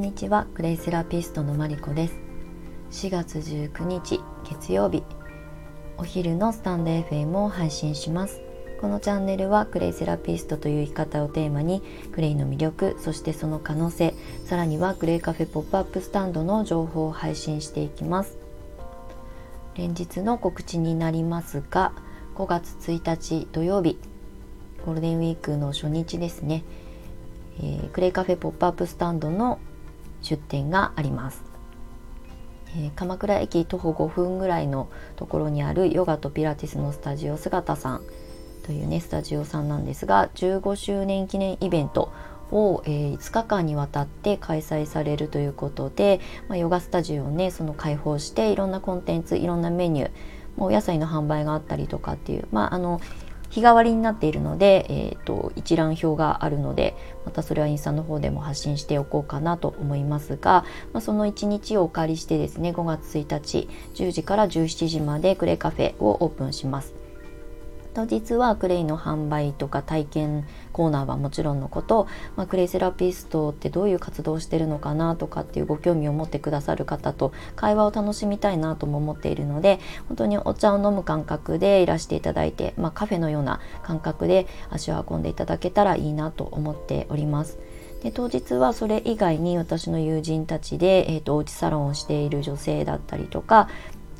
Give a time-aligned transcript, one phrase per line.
[0.00, 2.14] んにちはクレイセラピストのマリコです。
[2.90, 4.18] 4月19日
[4.48, 5.04] 月曜日。
[5.98, 8.40] お昼のスタンド FM を配信します。
[8.80, 11.82] このチャンネルはクレイセラピストという生き方をテーマに
[12.12, 14.14] クレイの魅力そしてその可能性
[14.46, 18.38] さらにはクレイカフェポップアップスタンドの情報を配信していきます。
[19.76, 21.92] 連日の告知になりますが
[22.36, 23.98] 5月1日土曜日
[24.86, 26.64] ゴールデンウィークの初日ですね、
[27.58, 29.58] えー、クレイカフェポップアップスタンドの
[30.22, 31.42] 出店があります、
[32.76, 38.02] えー、鎌倉駅徒歩5分ぐらいのところにあるヨガとピラティスのスタジオ姿さん
[38.64, 42.12] というねスタジオさんなんですが15周年記念イベント
[42.50, 50.10] を、えー、5日間にわたって開催されるということで、まあ、ヨガスタジオをねその開放していろんなコンテンツいろんなメニュー
[50.56, 53.00] お野菜の販売があったりとかっていうまああの
[53.50, 66.99] 日替わりになっているので、えーと、一覧表があるのでまたそれはインスタの方でも発信しておこうかなと思いますが、まあ、その1日をお借りしてですね5月1日10時から17時までクレカフェをオープンします。
[67.92, 87.58] 当日はクレイの販売とか体験コーナーはもちろんのこと、まあ、クレイセラピストってどういう活動をしてるのかなとかっていうご興味を持ってくださる方と会話を楽しみたいなとも思っているので本当にお茶を飲む感覚でいらしていただいて、まあ、カフェのような感覚で足を運んでいただけたらいいなと思っております。
[88.02, 93.68] で当日はそれ以外に私の友人たちで、えーと、おうちサロンをしている女性だったりとか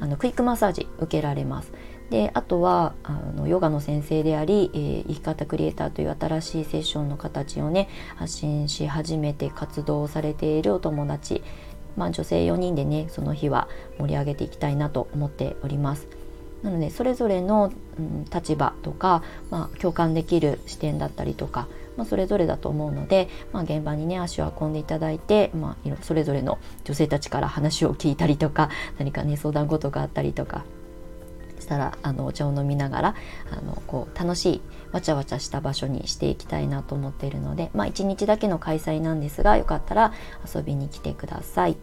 [0.00, 1.72] あのクイックマッサージ受けられます。
[2.10, 11.42] であとはあのヨガの先生であり、えー、生き方クリエイターという新しいセッションの形をね発信し始めて活動されているお友達、
[11.96, 16.08] まあ、女性4人でねその日は盛り上げていきたいなと思っております。
[16.62, 30.64] なのでそれぞれの、うん、立場とか、まあ、共感できる視点だったりとか、まあ、それぞれだと思うので、まあ、現場にね足を運んでいただいて、まあ、それぞれの女性たちから話を聞いたりとか何かね相談事があったりとか
[31.68, 33.14] したらあのお茶を飲みながら
[33.52, 34.60] あのこう楽しい
[34.92, 40.14] わちゃわちゃした場所にしていきたいなと思っているのでまあ1日だけの開催なんですがよかったら
[40.52, 41.76] 遊びに来てください。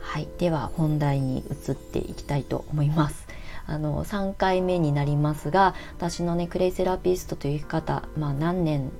[0.00, 3.28] はい、では本題に移っていきたいと思います。
[3.66, 8.90] あの3回目になりますが私のねクレイセラピストという生き方、まあ、何年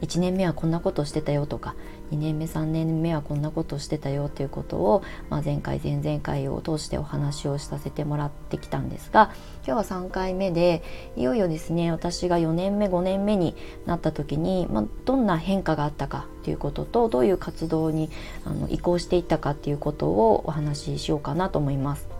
[0.00, 1.76] 1年目はこんなことしてたよとか
[2.10, 9.32] 2年目3年目はこんなことしてたよっていうことを、まあ、前回前々回を通してお話をさせてもらってきたんですが
[9.66, 10.82] 今日は3回目で
[11.16, 13.54] いよいよですね私が4年目5年目に
[13.86, 18.10] なった時に、まあ、どんな変化があったかっていうこととどういう活動に
[18.44, 22.18] あの移行していったかっていうことをお話ししようかなと思います。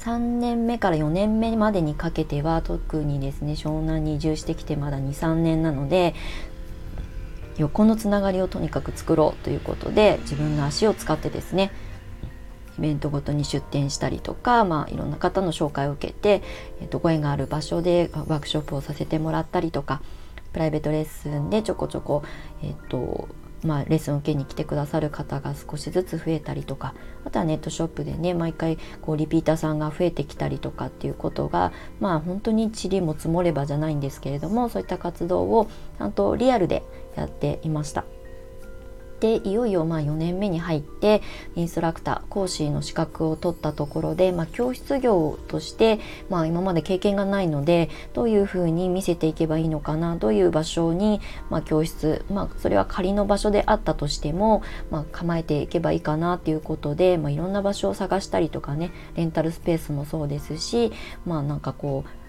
[0.00, 6.14] 3年目から4年目までにかけては特にですね湘南に移住してきてまだ23年なので
[7.60, 11.70] 横のつながりをとにかく作ろうということで自分の足を使ってですね
[12.78, 16.42] イベントごとに出店したりとか、まあ、いろんな方の紹介を受けて、
[16.80, 20.00] えー、とご縁がある場所でワークショップをさせてもらったりとか
[20.54, 22.22] プライベートレッスンでちょこちょこ、
[22.62, 23.28] えっと
[23.62, 26.94] まあ、レッスンを受けに来てくださる方が少しずつ増えたりとか
[27.24, 35.68] あとはネットショップでね毎回こうリピーターさんが増えてきたりとかっていうことがまあ本当に塵も積もればじゃないんですけれどもそういった活動を
[35.98, 36.82] ちゃんとリアルで
[37.16, 38.04] やっていました。
[39.20, 41.22] でいよいよまあ4年目に入って
[41.54, 51.20] インストラクター講師の資格を取ったところで、まあ、教室業として、まあ、今まで経験がないのでどういうふうに見せていけばいいのかなどういう場所に、
[51.50, 60.92] まあ、教室、まあ、それは仮の場所であったとしても、ま、構えていけばいいかなっていうことで、まあ、いろんな場所を探したりとかねレンタルスペースもそうですし
[61.26, 62.20] まあなんかこう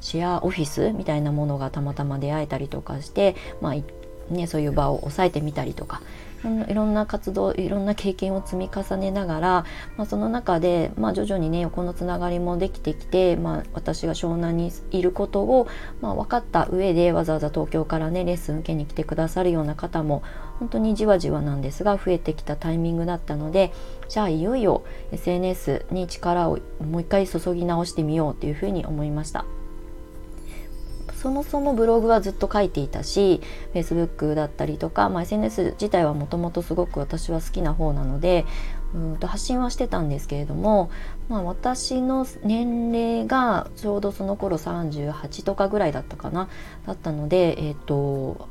[0.00, 3.74] シェアオフィスみたいなものがたまたま出会えたりとかして、まあ、
[4.30, 6.02] ね、そういう場を抑えてみたりとか
[6.68, 9.64] いろんな活動いろんな経験を積み重ねながら、
[9.96, 15.66] まあ、その中で、まあ、徐々にね横のつながりもできてきて、まあ、私が湘南にいることを、
[16.00, 20.22] まあ、分かった上でわざわざ東京からねレッスン受けに来てくださるような方も
[20.60, 23.72] 本当にじわじわなんですが増えてきたタイミングだったので
[24.08, 29.44] じゃあいよいよ SNS に力をもう一回注ぎ直してみようというふうに思いました。
[31.18, 33.40] そもそもブログはずっと書いていたし
[33.74, 38.46] Facebook だったりとか、まあ、SNS 自体はもともとすごく私は好きな方なので
[38.94, 40.90] うんと発信はしてたんですけれども、
[41.28, 46.48] まあ、私の年齢がちょうどその頃38とかぐらいだったかな
[46.86, 48.48] だったのでえっ、ー、と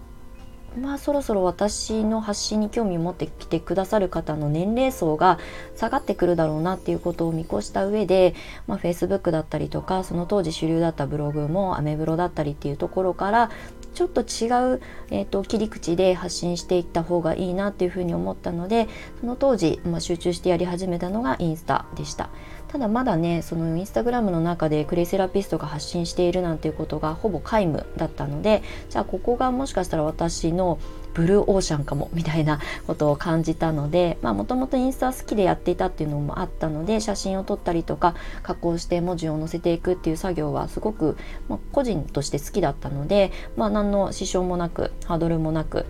[0.79, 5.39] まあそろそろ私の発信に興味を持ってきてくださる方の年齢層が
[5.75, 8.35] 下がってくるだろうなっていうことを見越した上で、
[8.67, 13.49] まあ、Facebook だったりとかその当時主流だったブログもアメブロだったりっていうところから
[13.97, 18.87] ちょっと違う、えーと、切り口で発信していった方がいいなっていうふうに思ったので
[19.21, 22.29] その当時、まあ、集中してやり始めたのがインスタでした。
[22.67, 30.79] ただまだねそのインスタグラムの中でクレイセラピストが発信しているなんていうことがほぼ皆無だったのでじゃあここがもしかしたら私の
[31.13, 41.17] ブルーオーシャンかもみたいなことを感じたのでもともとインスタ好きでやっていたっていうのもあったので写真を撮ったりとか加工して文字を載せていくっていう作業はすごく、
[41.49, 45.87] まあ、個人として好きだったので、まあ、何の支障もなくハードルもなく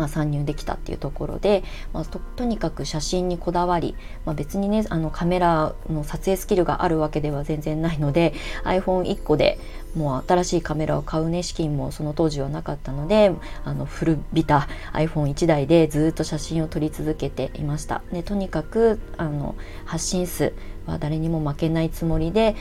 [0.00, 1.62] まあ、参入できたっていうところで、
[1.92, 3.94] まあ、とにかく写真にこだわり、
[4.24, 8.32] まあ、別にねあのカメラの撮影スキルがあるわけでは全然ないので
[8.64, 9.58] iPhone1 個で
[9.94, 13.30] もう新しいカメラを買うね資金もその当時はなかったので
[13.62, 18.00] あの古びた iPhone1 台でずっと写真を撮り続けていました。
[18.10, 19.54] でとにかくあの
[19.84, 20.54] 発信数
[20.86, 22.56] は誰にも負けないつもりで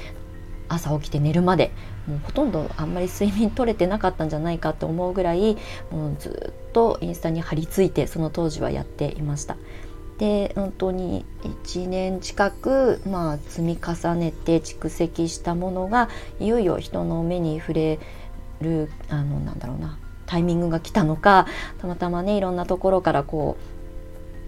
[0.69, 1.71] 朝起きて寝るまで
[2.07, 5.57] もうほとんどあんまり睡眠取れてなかったんじゃないかと思うぐらい
[5.92, 9.57] もうずっとインスタに張り付いてその当時はやっていました。
[10.19, 16.10] で本当に1年近く、まあ、積み重ねて蓄積したものが
[16.42, 18.00] いよいよ人の目に触れ
[18.60, 21.48] るあのなんだろうなタイミングが来たのか
[21.80, 23.78] たまたまねいろんなところからこう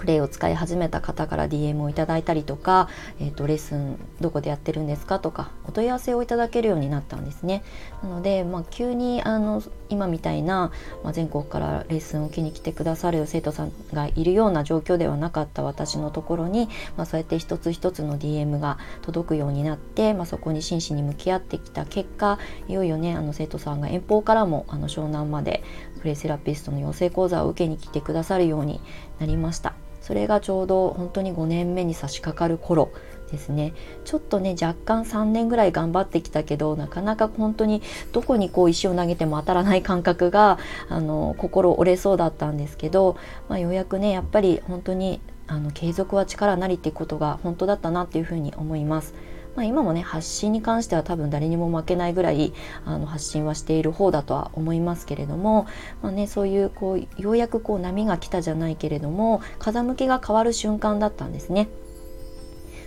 [0.02, 2.90] クレイを使い始めた方から DM をいただいたりとか、
[3.20, 7.64] えーと、レッスンどこでやってるんですかとかお問い合わせをいただけるようになったんですね。
[8.02, 10.72] なので、まあ、急にあの今みたいな、
[11.04, 16.68] まあ、全国からレッスンを受けに来てくださる生徒さんがいるような状況ではなかった私のところに、
[16.98, 25.64] まあ、そうやって一つ一つの DM が届くようになって、まあ、そこに真摯に向き合ってきた結果いよいよねあの生徒さんが遠方からもあの湘南まで
[26.00, 28.82] プレイセラピストの養成講座を受けに来てくださるように
[29.20, 29.76] なりました。
[30.02, 32.92] それがちょうど本当に5年目に差し掛かる頃
[33.32, 37.82] ですねちょっとね若干3年ぐらい頑張ってきたけどなかなか本当に
[38.12, 40.60] どこにこう石を投げても当たらない感覚が
[40.90, 43.18] あの心折れそうだったんですけど、
[43.48, 49.14] まあ、ようやくねやっぱり本当にあの継続は力なりっていうことが本当だったなっていうふうに思います。
[49.56, 52.54] まあ、今もね発信に関しては多分誰にも負けないぐらい
[52.86, 55.68] あの発信はしている方だとは思いますけれども、
[56.02, 61.68] まあね、そういうこうようやくこう波が来たじゃないけれども風向きが変わる瞬間だったんですね。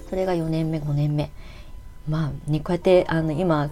[0.08, 1.30] それが4年目5年目
[2.08, 3.70] まあねこうやってあの今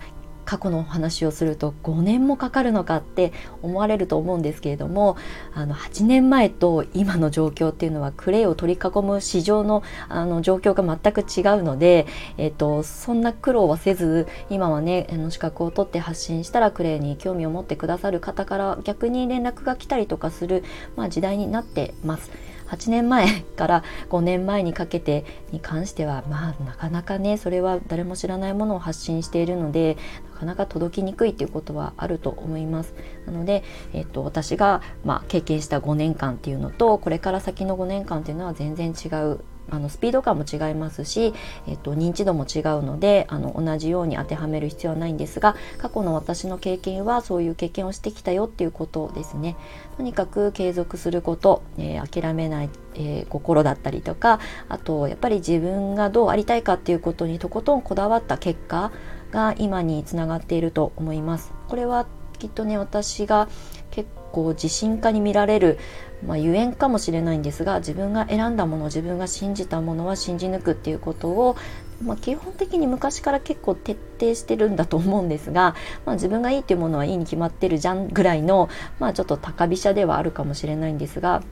[0.52, 3.32] 過去の話をすると5年もかかるのかって
[3.62, 5.16] 思われると思うんですけれども
[5.54, 12.06] あの8年前と今の状況っていうのはクレイを取り囲む市場のあの状況が全く違うので、
[12.37, 20.64] えっと、そんな苦労はせず今はねあの資格を取って発信したらクレイに興味を持ってくださる方から逆に連絡が来たりとかする、
[20.96, 22.31] まあ、時代になってます。
[22.72, 29.96] 8年前 から5年前にかけてに関してはまあなかなかねそれは誰も知らないものを発信しているので
[30.32, 32.94] なかなか届きにくいっていうことはあると思います。
[33.26, 39.40] なので、えっと、私が、まあ、経験した5年間っていうのとこれから先の5年間っていうのは全然違う
[39.72, 41.32] あのスピード感も違いますし、
[41.66, 49.56] えっと、認知度も違うのであの同じように当てはめる必要はないんですが過去の私の経験はそういう経験をしてきたよっていうことですね。
[49.96, 58.92] とにかく継続すること、えー、諦めない、えー、心だったりとかあとやっぱり自分がどうありたいかっていうことにとことんこだわった結果
[59.30, 61.52] が今につながっていると思います。
[61.69, 62.06] これは
[62.43, 63.49] きっとね私が
[63.93, 65.79] 結構自信家に見られる、
[66.27, 71.56] まあ、ゆえんかもしれないんですが自分が選んだもの自分が信じたものは信じ抜くっていうことを、
[72.03, 78.69] まあ、基本的に昔から結構徹底してるんだと思うんですが、まあ、自分がいいっていうものはいいに決まってるじゃんぐらいの、
[78.99, 81.44] まあ、ちょっと高飛車ではあるかもしれないんですが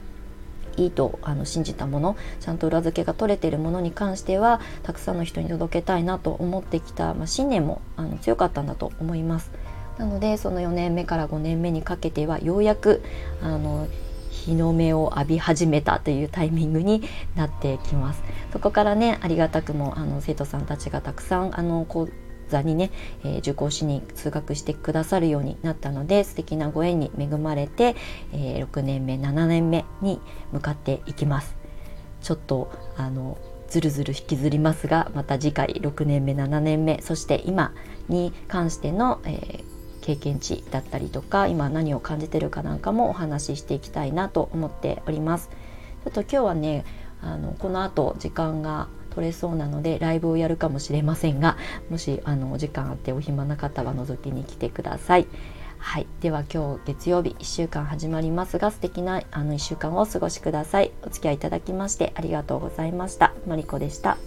[0.75, 9.51] いいとあの信じたものちゃんと裏付けが取れているものに関してはたくさんの人に届けたいなと思ってきた、まあ、信念もあの強かったんだと思います。
[9.97, 13.03] なのでその4年目から5年目にかけてはようやく
[13.41, 13.87] あの
[14.29, 17.03] 日の目を浴び始めたというタイミングに
[17.35, 18.23] なってきます。
[18.51, 22.09] そこからねありがたくもあの生徒さんたちがたくさんあの講
[22.49, 22.91] 座にね、
[23.23, 27.95] えー、受講しに通学してくださるようになったので素敵なご縁に恵まれて、
[28.33, 30.19] えー、6年目7年目に
[30.51, 31.55] 向かっていきます。
[32.21, 37.73] ちょっとあのずるずる引きずりますがまた次回6年目7年目そして今
[38.09, 39.63] に関しての、えー、
[40.01, 45.49] 経験値だったりとか今何を感じてるかなんかもお話ししていきたいなと思っております。
[46.03, 46.83] ちょっと今日はね
[47.21, 51.57] あのこの後時間が取れそうなのでライブをやるかもしれませんが
[51.89, 55.27] もしあのお時間あってお暇な方は覗きに来てください。
[55.77, 60.91] はい、では今日月曜日1週間始まりますが素敵なあの1週間をお過ごしください。
[61.03, 63.33] お付き合いいただきましてありがとうございました。
[63.47, 64.17] のりこでした。